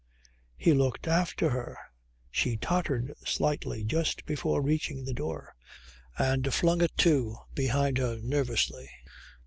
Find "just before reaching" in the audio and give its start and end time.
3.83-5.05